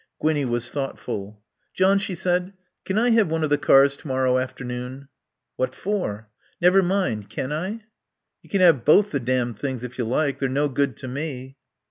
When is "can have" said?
8.49-8.83